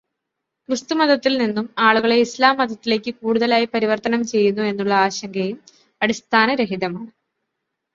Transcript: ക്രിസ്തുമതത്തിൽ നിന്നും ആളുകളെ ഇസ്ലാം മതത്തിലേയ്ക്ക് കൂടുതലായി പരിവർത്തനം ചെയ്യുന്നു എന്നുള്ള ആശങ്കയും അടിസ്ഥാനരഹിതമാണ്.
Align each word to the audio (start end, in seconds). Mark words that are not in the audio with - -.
ക്രിസ്തുമതത്തിൽ 0.69 1.37
നിന്നും 1.37 1.69
ആളുകളെ 1.79 2.15
ഇസ്ലാം 2.17 2.57
മതത്തിലേയ്ക്ക് 2.57 3.13
കൂടുതലായി 3.15 3.65
പരിവർത്തനം 3.73 4.23
ചെയ്യുന്നു 4.25 4.63
എന്നുള്ള 4.63 4.93
ആശങ്കയും 5.05 5.57
അടിസ്ഥാനരഹിതമാണ്. 6.01 7.11